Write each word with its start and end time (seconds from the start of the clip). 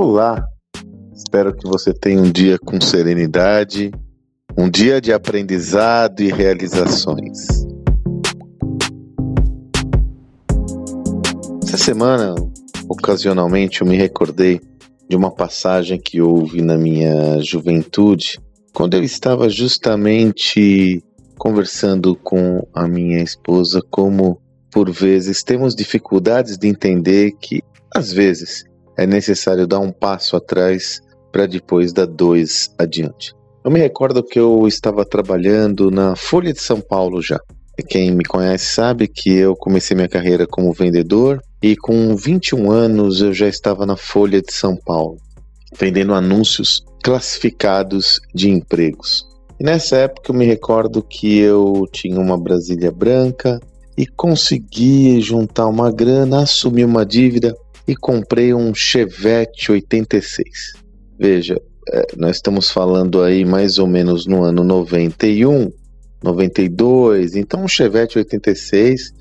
Olá! 0.00 0.48
Espero 1.12 1.52
que 1.52 1.66
você 1.66 1.92
tenha 1.92 2.20
um 2.20 2.30
dia 2.30 2.56
com 2.56 2.80
serenidade, 2.80 3.90
um 4.56 4.70
dia 4.70 5.00
de 5.00 5.12
aprendizado 5.12 6.20
e 6.20 6.30
realizações. 6.30 7.66
Essa 11.64 11.76
semana, 11.78 12.36
ocasionalmente, 12.88 13.80
eu 13.80 13.88
me 13.88 13.96
recordei 13.96 14.60
de 15.08 15.16
uma 15.16 15.32
passagem 15.32 15.98
que 15.98 16.22
houve 16.22 16.62
na 16.62 16.78
minha 16.78 17.40
juventude, 17.40 18.38
quando 18.72 18.94
eu 18.94 19.02
estava 19.02 19.48
justamente 19.48 21.02
conversando 21.36 22.14
com 22.14 22.64
a 22.72 22.86
minha 22.86 23.20
esposa 23.20 23.82
como 23.90 24.40
por 24.70 24.92
vezes 24.92 25.42
temos 25.42 25.74
dificuldades 25.74 26.56
de 26.56 26.68
entender 26.68 27.32
que 27.32 27.64
às 27.92 28.12
vezes 28.12 28.64
é 28.98 29.06
necessário 29.06 29.66
dar 29.66 29.78
um 29.78 29.92
passo 29.92 30.36
atrás 30.36 31.00
para 31.30 31.46
depois 31.46 31.92
dar 31.92 32.06
dois 32.06 32.68
adiante. 32.76 33.32
Eu 33.64 33.70
me 33.70 33.78
recordo 33.78 34.24
que 34.24 34.38
eu 34.38 34.66
estava 34.66 35.04
trabalhando 35.04 35.88
na 35.90 36.16
Folha 36.16 36.52
de 36.52 36.60
São 36.60 36.80
Paulo 36.80 37.22
já. 37.22 37.38
Quem 37.88 38.10
me 38.10 38.24
conhece 38.24 38.74
sabe 38.74 39.06
que 39.06 39.30
eu 39.30 39.54
comecei 39.54 39.94
minha 39.94 40.08
carreira 40.08 40.48
como 40.48 40.72
vendedor 40.72 41.40
e 41.62 41.76
com 41.76 42.16
21 42.16 42.72
anos 42.72 43.20
eu 43.20 43.32
já 43.32 43.46
estava 43.46 43.86
na 43.86 43.96
Folha 43.96 44.42
de 44.42 44.52
São 44.52 44.76
Paulo, 44.76 45.16
vendendo 45.78 46.12
anúncios 46.12 46.84
classificados 47.04 48.20
de 48.34 48.50
empregos. 48.50 49.24
E 49.60 49.64
nessa 49.64 49.96
época 49.96 50.32
eu 50.32 50.34
me 50.34 50.44
recordo 50.44 51.02
que 51.02 51.38
eu 51.38 51.84
tinha 51.92 52.18
uma 52.18 52.36
Brasília 52.36 52.90
branca 52.90 53.60
e 53.96 54.06
consegui 54.06 55.20
juntar 55.20 55.68
uma 55.68 55.92
grana, 55.92 56.42
assumir 56.42 56.84
uma 56.84 57.06
dívida 57.06 57.54
e 57.88 57.96
comprei 57.96 58.52
um 58.52 58.74
Chevette 58.74 59.72
86. 59.72 60.74
Veja, 61.18 61.58
é, 61.90 62.06
nós 62.18 62.36
estamos 62.36 62.70
falando 62.70 63.22
aí 63.22 63.46
mais 63.46 63.78
ou 63.78 63.86
menos 63.86 64.26
no 64.26 64.44
ano 64.44 64.62
91, 64.62 65.72
92, 66.22 67.34
então 67.34 67.64
um 67.64 67.68
Chevette 67.68 68.18
86 68.18 69.14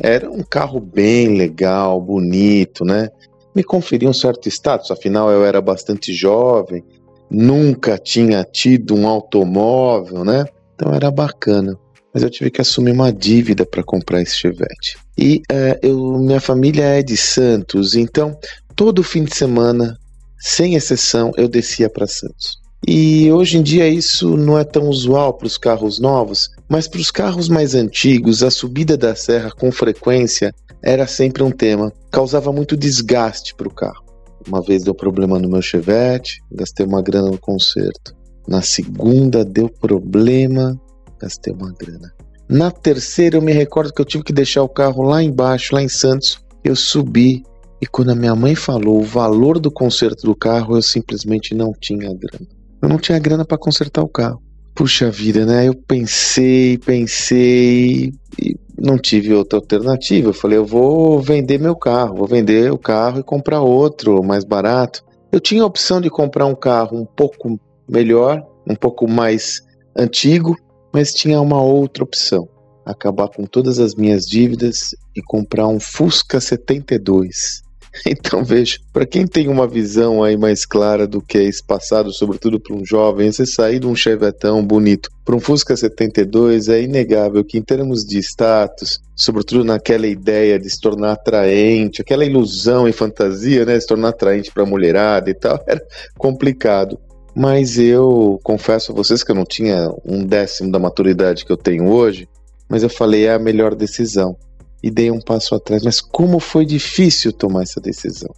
era 0.00 0.30
um 0.30 0.42
carro 0.42 0.80
bem 0.80 1.36
legal, 1.36 2.00
bonito, 2.00 2.82
né? 2.82 3.10
Me 3.54 3.62
conferia 3.62 4.08
um 4.08 4.14
certo 4.14 4.48
status, 4.48 4.90
afinal 4.90 5.30
eu 5.30 5.44
era 5.44 5.60
bastante 5.60 6.12
jovem, 6.14 6.82
nunca 7.30 7.98
tinha 7.98 8.42
tido 8.42 8.94
um 8.96 9.06
automóvel, 9.06 10.24
né? 10.24 10.46
Então 10.74 10.94
era 10.94 11.10
bacana 11.10 11.78
mas 12.14 12.22
eu 12.22 12.30
tive 12.30 12.48
que 12.48 12.60
assumir 12.60 12.92
uma 12.92 13.12
dívida 13.12 13.66
para 13.66 13.82
comprar 13.82 14.22
esse 14.22 14.36
Chevette. 14.36 14.96
E 15.18 15.42
é, 15.50 15.80
eu, 15.82 15.98
minha 16.18 16.40
família 16.40 16.84
é 16.84 17.02
de 17.02 17.16
Santos, 17.16 17.96
então 17.96 18.38
todo 18.76 19.02
fim 19.02 19.24
de 19.24 19.34
semana, 19.34 19.98
sem 20.38 20.76
exceção, 20.76 21.32
eu 21.36 21.48
descia 21.48 21.90
para 21.90 22.06
Santos. 22.06 22.62
E 22.86 23.32
hoje 23.32 23.58
em 23.58 23.62
dia 23.62 23.88
isso 23.88 24.36
não 24.36 24.58
é 24.58 24.62
tão 24.62 24.88
usual 24.88 25.34
para 25.34 25.46
os 25.46 25.58
carros 25.58 25.98
novos, 25.98 26.50
mas 26.68 26.86
para 26.86 27.00
os 27.00 27.10
carros 27.10 27.48
mais 27.48 27.74
antigos, 27.74 28.42
a 28.42 28.50
subida 28.50 28.96
da 28.96 29.16
serra 29.16 29.50
com 29.50 29.72
frequência 29.72 30.54
era 30.82 31.06
sempre 31.06 31.42
um 31.42 31.50
tema. 31.50 31.92
Causava 32.12 32.52
muito 32.52 32.76
desgaste 32.76 33.54
para 33.54 33.66
o 33.66 33.74
carro. 33.74 34.04
Uma 34.46 34.60
vez 34.60 34.84
deu 34.84 34.94
problema 34.94 35.38
no 35.38 35.48
meu 35.48 35.62
Chevette, 35.62 36.42
gastei 36.52 36.84
uma 36.84 37.00
grana 37.00 37.30
no 37.30 37.38
conserto. 37.38 38.14
Na 38.46 38.60
segunda 38.60 39.42
deu 39.42 39.70
problema, 39.70 40.78
gastei 41.24 41.52
uma 41.52 41.72
grana. 41.72 42.12
Na 42.48 42.70
terceira, 42.70 43.38
eu 43.38 43.42
me 43.42 43.52
recordo 43.52 43.92
que 43.92 44.00
eu 44.00 44.04
tive 44.04 44.22
que 44.22 44.32
deixar 44.32 44.62
o 44.62 44.68
carro 44.68 45.02
lá 45.02 45.22
embaixo, 45.22 45.74
lá 45.74 45.82
em 45.82 45.88
Santos. 45.88 46.38
Eu 46.62 46.76
subi 46.76 47.42
e 47.80 47.86
quando 47.86 48.10
a 48.10 48.14
minha 48.14 48.34
mãe 48.34 48.54
falou 48.54 49.00
o 49.00 49.04
valor 49.04 49.58
do 49.58 49.70
conserto 49.70 50.26
do 50.26 50.36
carro, 50.36 50.76
eu 50.76 50.82
simplesmente 50.82 51.54
não 51.54 51.72
tinha 51.72 52.08
grana. 52.14 52.46
Eu 52.82 52.88
não 52.88 52.98
tinha 52.98 53.18
grana 53.18 53.44
para 53.44 53.58
consertar 53.58 54.02
o 54.02 54.08
carro. 54.08 54.42
Puxa 54.74 55.10
vida, 55.10 55.46
né? 55.46 55.68
Eu 55.68 55.74
pensei, 55.74 56.76
pensei 56.78 58.12
e 58.38 58.56
não 58.78 58.98
tive 58.98 59.32
outra 59.32 59.58
alternativa. 59.58 60.28
Eu 60.28 60.34
falei, 60.34 60.58
eu 60.58 60.66
vou 60.66 61.20
vender 61.20 61.58
meu 61.58 61.76
carro, 61.76 62.16
vou 62.16 62.26
vender 62.26 62.70
o 62.70 62.78
carro 62.78 63.20
e 63.20 63.22
comprar 63.22 63.60
outro 63.60 64.22
mais 64.22 64.44
barato. 64.44 65.02
Eu 65.32 65.40
tinha 65.40 65.62
a 65.62 65.66
opção 65.66 66.00
de 66.00 66.10
comprar 66.10 66.46
um 66.46 66.54
carro 66.54 66.98
um 66.98 67.06
pouco 67.06 67.58
melhor, 67.88 68.42
um 68.68 68.74
pouco 68.74 69.08
mais 69.08 69.62
antigo, 69.96 70.56
mas 70.94 71.12
tinha 71.12 71.40
uma 71.40 71.60
outra 71.60 72.04
opção: 72.04 72.48
acabar 72.86 73.28
com 73.28 73.44
todas 73.44 73.80
as 73.80 73.96
minhas 73.96 74.24
dívidas 74.24 74.94
e 75.14 75.20
comprar 75.20 75.66
um 75.66 75.80
Fusca 75.80 76.40
72. 76.40 77.62
Então 78.04 78.42
veja, 78.42 78.78
para 78.92 79.06
quem 79.06 79.24
tem 79.24 79.46
uma 79.46 79.68
visão 79.68 80.24
aí 80.24 80.36
mais 80.36 80.66
clara 80.66 81.06
do 81.06 81.22
que 81.22 81.38
é 81.38 81.44
esse 81.44 81.64
passado, 81.64 82.12
sobretudo 82.12 82.58
para 82.58 82.74
um 82.74 82.84
jovem, 82.84 83.30
você 83.30 83.46
sair 83.46 83.78
de 83.78 83.86
um 83.86 83.94
Chevetão 83.94 84.64
bonito 84.64 85.08
para 85.24 85.36
um 85.36 85.40
Fusca 85.40 85.76
72 85.76 86.68
é 86.68 86.82
inegável 86.82 87.44
que 87.44 87.56
em 87.56 87.62
termos 87.62 88.04
de 88.04 88.18
status, 88.18 88.98
sobretudo 89.16 89.64
naquela 89.64 90.06
ideia 90.06 90.58
de 90.58 90.68
se 90.68 90.80
tornar 90.80 91.12
atraente, 91.12 92.02
aquela 92.02 92.24
ilusão 92.24 92.86
e 92.88 92.92
fantasia, 92.92 93.64
né, 93.64 93.78
se 93.78 93.86
tornar 93.86 94.08
atraente 94.08 94.50
para 94.52 94.64
a 94.64 94.66
mulherada 94.66 95.30
e 95.30 95.34
tal, 95.34 95.58
era 95.66 95.80
complicado. 96.18 96.98
Mas 97.34 97.78
eu 97.78 98.38
confesso 98.44 98.92
a 98.92 98.94
vocês 98.94 99.24
que 99.24 99.30
eu 99.32 99.34
não 99.34 99.44
tinha 99.44 99.92
um 100.04 100.24
décimo 100.24 100.70
da 100.70 100.78
maturidade 100.78 101.44
que 101.44 101.50
eu 101.50 101.56
tenho 101.56 101.90
hoje, 101.90 102.28
mas 102.68 102.82
eu 102.82 102.88
falei 102.88 103.26
é 103.26 103.34
a 103.34 103.38
melhor 103.38 103.74
decisão 103.74 104.36
e 104.82 104.90
dei 104.90 105.10
um 105.10 105.20
passo 105.20 105.54
atrás. 105.54 105.82
Mas 105.82 106.00
como 106.00 106.38
foi 106.38 106.64
difícil 106.64 107.32
tomar 107.32 107.62
essa 107.62 107.80
decisão. 107.80 108.32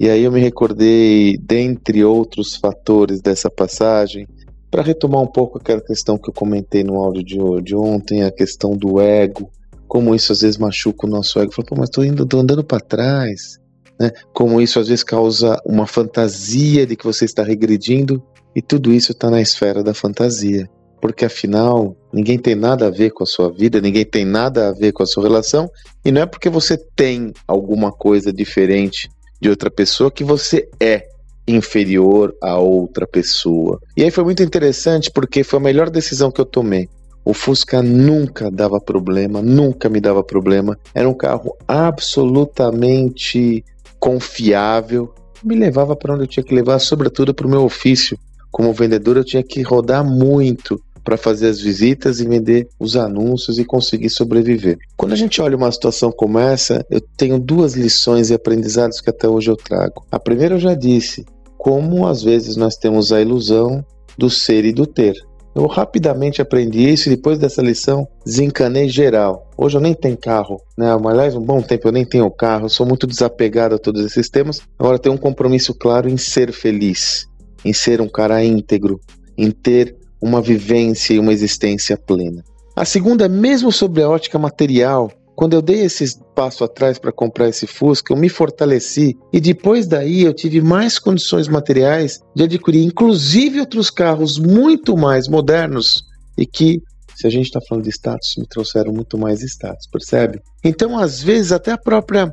E 0.00 0.08
aí 0.08 0.24
eu 0.24 0.32
me 0.32 0.40
recordei, 0.40 1.36
dentre 1.36 2.02
outros 2.02 2.56
fatores 2.56 3.20
dessa 3.20 3.50
passagem, 3.50 4.26
para 4.70 4.82
retomar 4.82 5.20
um 5.20 5.26
pouco 5.26 5.58
aquela 5.58 5.80
questão 5.80 6.16
que 6.16 6.30
eu 6.30 6.34
comentei 6.34 6.82
no 6.82 6.96
áudio 6.96 7.22
de, 7.22 7.62
de 7.62 7.76
ontem, 7.76 8.22
a 8.22 8.30
questão 8.30 8.76
do 8.76 9.00
ego, 9.00 9.50
como 9.86 10.14
isso 10.14 10.32
às 10.32 10.40
vezes 10.40 10.56
machuca 10.56 11.06
o 11.06 11.10
nosso 11.10 11.38
ego. 11.38 11.52
Falei, 11.52 11.68
pô, 11.68 11.74
mas 11.76 11.88
estou 11.88 12.04
indo, 12.04 12.24
tô 12.24 12.38
andando 12.38 12.64
para 12.64 12.80
trás. 12.80 13.58
Né? 13.98 14.10
Como 14.32 14.60
isso 14.60 14.80
às 14.80 14.88
vezes 14.88 15.04
causa 15.04 15.60
uma 15.66 15.86
fantasia 15.86 16.86
de 16.86 16.96
que 16.96 17.04
você 17.04 17.26
está 17.26 17.42
regredindo 17.42 18.22
e 18.54 18.62
tudo 18.62 18.92
isso 18.92 19.12
está 19.12 19.30
na 19.30 19.40
esfera 19.40 19.82
da 19.82 19.94
fantasia. 19.94 20.68
Porque 21.00 21.24
afinal, 21.24 21.96
ninguém 22.12 22.38
tem 22.38 22.54
nada 22.54 22.86
a 22.86 22.90
ver 22.90 23.10
com 23.10 23.22
a 23.22 23.26
sua 23.26 23.50
vida, 23.50 23.80
ninguém 23.80 24.04
tem 24.04 24.24
nada 24.24 24.68
a 24.68 24.72
ver 24.72 24.92
com 24.92 25.02
a 25.02 25.06
sua 25.06 25.22
relação, 25.22 25.70
e 26.04 26.12
não 26.12 26.22
é 26.22 26.26
porque 26.26 26.50
você 26.50 26.76
tem 26.94 27.32
alguma 27.48 27.90
coisa 27.90 28.32
diferente 28.32 29.08
de 29.40 29.48
outra 29.48 29.70
pessoa 29.70 30.10
que 30.10 30.22
você 30.22 30.68
é 30.78 31.06
inferior 31.48 32.34
a 32.42 32.58
outra 32.58 33.06
pessoa. 33.06 33.80
E 33.96 34.04
aí 34.04 34.10
foi 34.10 34.24
muito 34.24 34.42
interessante 34.42 35.10
porque 35.10 35.42
foi 35.42 35.58
a 35.58 35.62
melhor 35.62 35.88
decisão 35.88 36.30
que 36.30 36.40
eu 36.40 36.44
tomei. 36.44 36.88
O 37.24 37.34
Fusca 37.34 37.82
nunca 37.82 38.50
dava 38.50 38.80
problema, 38.80 39.42
nunca 39.42 39.88
me 39.88 40.00
dava 40.00 40.22
problema. 40.22 40.78
Era 40.94 41.08
um 41.08 41.14
carro 41.14 41.56
absolutamente 41.66 43.64
confiável, 43.98 45.14
me 45.42 45.54
levava 45.54 45.94
para 45.94 46.14
onde 46.14 46.24
eu 46.24 46.28
tinha 46.28 46.44
que 46.44 46.54
levar, 46.54 46.78
sobretudo 46.78 47.34
para 47.34 47.46
o 47.46 47.50
meu 47.50 47.62
ofício, 47.62 48.18
como 48.50 48.72
vendedor, 48.72 49.16
eu 49.16 49.24
tinha 49.24 49.42
que 49.42 49.62
rodar 49.62 50.04
muito 50.04 50.80
para 51.04 51.16
fazer 51.16 51.48
as 51.48 51.60
visitas 51.60 52.20
e 52.20 52.28
vender 52.28 52.68
os 52.78 52.96
anúncios 52.96 53.58
e 53.58 53.64
conseguir 53.64 54.10
sobreviver. 54.10 54.76
Quando 54.96 55.12
a 55.12 55.16
gente 55.16 55.40
olha 55.40 55.56
uma 55.56 55.72
situação 55.72 56.12
como 56.12 56.38
essa, 56.38 56.84
eu 56.90 57.00
tenho 57.16 57.38
duas 57.38 57.74
lições 57.74 58.30
e 58.30 58.34
aprendizados 58.34 59.00
que 59.00 59.10
até 59.10 59.28
hoje 59.28 59.50
eu 59.50 59.56
trago. 59.56 60.04
A 60.10 60.18
primeira 60.18 60.56
eu 60.56 60.60
já 60.60 60.74
disse, 60.74 61.24
como 61.56 62.06
às 62.06 62.22
vezes 62.22 62.56
nós 62.56 62.76
temos 62.76 63.12
a 63.12 63.20
ilusão 63.20 63.84
do 64.16 64.28
ser 64.28 64.64
e 64.64 64.72
do 64.72 64.86
ter. 64.86 65.14
Eu 65.54 65.66
rapidamente 65.66 66.40
aprendi 66.40 66.88
isso 66.88 67.08
e 67.08 67.16
depois 67.16 67.36
dessa 67.36 67.60
lição 67.60 68.06
desencanei 68.24 68.88
geral. 68.88 69.50
Hoje 69.58 69.76
eu 69.76 69.80
nem 69.80 69.94
tenho 69.94 70.16
carro, 70.16 70.60
né? 70.78 70.86
Aliás, 71.04 71.34
um 71.34 71.40
bom 71.40 71.60
tempo 71.60 71.88
eu 71.88 71.92
nem 71.92 72.04
tenho 72.04 72.30
carro, 72.30 72.66
eu 72.66 72.68
sou 72.68 72.86
muito 72.86 73.04
desapegado 73.06 73.74
a 73.74 73.78
todos 73.78 74.04
esses 74.04 74.28
temas. 74.28 74.60
Agora 74.78 74.98
tenho 74.98 75.16
um 75.16 75.18
compromisso 75.18 75.74
claro 75.74 76.08
em 76.08 76.16
ser 76.16 76.52
feliz 76.52 77.29
em 77.64 77.72
ser 77.72 78.00
um 78.00 78.08
cara 78.08 78.44
íntegro, 78.44 79.00
em 79.36 79.50
ter 79.50 79.96
uma 80.20 80.40
vivência 80.40 81.14
e 81.14 81.18
uma 81.18 81.32
existência 81.32 81.96
plena. 81.96 82.44
A 82.76 82.84
segunda, 82.84 83.28
mesmo 83.28 83.72
sobre 83.72 84.02
a 84.02 84.08
ótica 84.08 84.38
material, 84.38 85.10
quando 85.34 85.54
eu 85.54 85.62
dei 85.62 85.80
esse 85.80 86.04
passo 86.34 86.64
atrás 86.64 86.98
para 86.98 87.10
comprar 87.10 87.48
esse 87.48 87.66
Fusca, 87.66 88.12
eu 88.12 88.16
me 88.16 88.28
fortaleci 88.28 89.16
e 89.32 89.40
depois 89.40 89.86
daí 89.86 90.22
eu 90.22 90.34
tive 90.34 90.60
mais 90.60 90.98
condições 90.98 91.48
materiais 91.48 92.20
de 92.36 92.42
adquirir, 92.42 92.84
inclusive 92.84 93.58
outros 93.58 93.88
carros 93.88 94.38
muito 94.38 94.96
mais 94.98 95.28
modernos 95.28 96.04
e 96.36 96.44
que, 96.44 96.82
se 97.16 97.26
a 97.26 97.30
gente 97.30 97.46
está 97.46 97.60
falando 97.66 97.84
de 97.84 97.90
status, 97.90 98.34
me 98.36 98.46
trouxeram 98.46 98.92
muito 98.92 99.16
mais 99.16 99.42
status, 99.42 99.86
percebe? 99.90 100.40
Então, 100.62 100.98
às 100.98 101.22
vezes, 101.22 101.52
até 101.52 101.72
a 101.72 101.78
própria. 101.78 102.30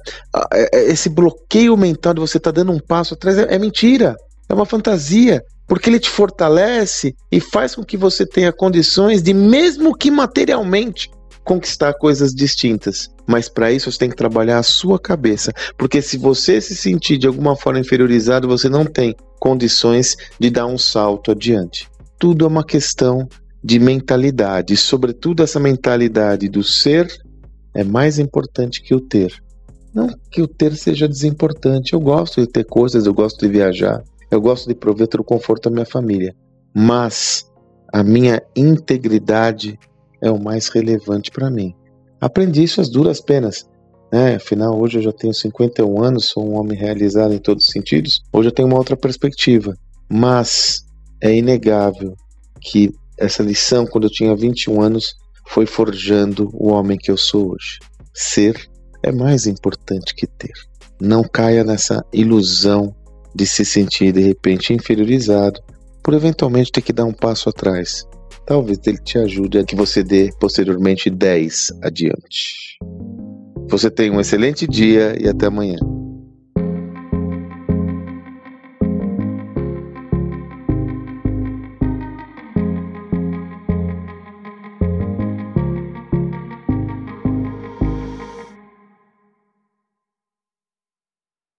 É, 0.54 0.78
é, 0.78 0.92
esse 0.92 1.10
bloqueio 1.10 1.78
mental 1.78 2.14
de 2.14 2.20
você 2.20 2.38
estar 2.38 2.52
tá 2.52 2.62
dando 2.62 2.74
um 2.74 2.80
passo 2.80 3.14
atrás 3.14 3.38
é, 3.38 3.56
é 3.56 3.58
mentira. 3.58 4.16
É 4.50 4.54
uma 4.54 4.66
fantasia, 4.66 5.44
porque 5.68 5.90
ele 5.90 6.00
te 6.00 6.10
fortalece 6.10 7.16
e 7.32 7.40
faz 7.40 7.76
com 7.76 7.84
que 7.84 7.98
você 7.98 8.26
tenha 8.26 8.54
condições 8.54 9.22
de, 9.22 9.34
mesmo 9.34 9.96
que 9.96 10.10
materialmente, 10.10 11.10
conquistar 11.44 11.94
coisas 11.94 12.34
distintas. 12.34 13.10
Mas 13.26 13.50
para 13.50 13.72
isso 13.72 13.92
você 13.92 14.00
tem 14.00 14.10
que 14.10 14.16
trabalhar 14.16 14.60
a 14.60 14.64
sua 14.64 15.00
cabeça, 15.00 15.52
porque 15.78 16.02
se 16.02 16.18
você 16.18 16.60
se 16.62 16.76
sentir 16.76 17.18
de 17.18 17.28
alguma 17.28 17.56
forma 17.56 17.80
inferiorizado, 17.80 18.48
você 18.48 18.70
não 18.70 18.86
tem 18.86 19.16
condições 19.40 20.16
de 20.40 20.50
dar 20.50 20.66
um 20.66 20.78
salto 20.78 21.32
adiante. 21.32 21.90
Tudo 22.20 22.46
é 22.46 22.48
uma 22.48 22.66
questão 22.66 23.28
de 23.64 23.80
mentalidade, 23.80 24.78
sobretudo 24.78 25.44
essa 25.44 25.60
mentalidade 25.60 26.48
do 26.48 26.64
ser 26.64 27.08
é 27.74 27.84
mais 27.84 28.18
importante 28.18 28.82
que 28.82 28.96
o 28.96 29.00
ter. 29.00 29.32
Não 29.94 30.08
que 30.32 30.42
o 30.42 30.48
ter 30.48 30.76
seja 30.76 31.08
desimportante. 31.08 31.94
Eu 31.94 32.00
gosto 32.00 32.42
de 32.42 32.48
ter 32.48 32.66
coisas, 32.66 33.06
eu 33.06 33.14
gosto 33.14 33.40
de 33.40 33.52
viajar, 33.52 34.04
eu 34.30 34.42
gosto 34.42 34.68
de 34.68 34.76
prover 34.76 35.08
todo 35.08 35.22
o 35.22 35.24
conforto 35.24 35.68
à 35.68 35.72
minha 35.72 35.86
família. 35.86 36.36
Mas 36.74 37.50
a 37.92 38.04
minha 38.04 38.42
integridade 38.56 39.80
é 40.22 40.30
o 40.30 40.40
mais 40.40 40.68
relevante 40.68 41.32
para 41.32 41.50
mim. 41.50 41.74
Aprendi 42.20 42.64
isso 42.64 42.82
às 42.82 42.90
duras 42.90 43.22
penas. 43.22 43.68
Né? 44.12 44.36
Afinal, 44.36 44.80
hoje 44.80 44.98
eu 45.00 45.04
já 45.04 45.12
tenho 45.12 45.34
51 45.34 46.04
anos, 46.04 46.26
sou 46.26 46.48
um 46.48 46.58
homem 46.60 46.78
realizado 46.78 47.34
em 47.34 47.40
todos 47.40 47.66
os 47.66 47.72
sentidos. 47.72 48.22
Hoje 48.32 48.50
eu 48.50 48.54
tenho 48.54 48.68
uma 48.68 48.78
outra 48.78 48.98
perspectiva. 48.98 49.76
Mas 50.10 50.86
é 51.22 51.36
inegável 51.36 52.16
que 52.62 52.92
essa 53.18 53.44
lição, 53.44 53.86
quando 53.86 54.06
eu 54.06 54.12
tinha 54.12 54.36
21 54.36 54.82
anos, 54.82 55.16
foi 55.48 55.66
forjando 55.66 56.50
o 56.54 56.70
homem 56.70 56.98
que 56.98 57.12
eu 57.12 57.18
sou 57.18 57.54
hoje. 57.54 57.80
Ser 58.14 58.70
é 59.04 59.12
mais 59.12 59.48
importante 59.48 60.14
que 60.14 60.28
ter. 60.28 60.54
Não 61.00 61.24
caia 61.24 61.64
nessa 61.64 62.04
ilusão 62.12 62.96
de 63.34 63.46
se 63.46 63.64
sentir 63.64 64.12
de 64.12 64.22
repente 64.22 64.74
inferiorizado 64.74 65.62
por 66.04 66.14
eventualmente 66.14 66.72
ter 66.72 66.82
que 66.82 66.94
dar 66.94 67.06
um 67.06 67.14
passo 67.14 67.50
atrás. 67.50 68.06
Talvez 68.46 68.80
ele 68.86 68.98
te 68.98 69.18
ajude 69.18 69.60
a 69.60 69.64
que 69.66 69.76
você 69.76 70.04
dê 70.04 70.30
posteriormente 70.40 71.10
10 71.10 71.80
adiante. 71.84 72.78
Você 73.70 73.92
tenha 73.92 74.14
um 74.14 74.22
excelente 74.22 74.66
dia 74.66 75.18
e 75.20 75.28
até 75.28 75.48
amanhã. 75.48 75.78